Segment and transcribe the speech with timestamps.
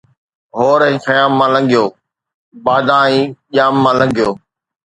[0.59, 1.83] هور ۽ خيام مان لنگهيو،
[2.71, 3.21] بادا ۽
[3.59, 4.31] ڄام مان لنگهيو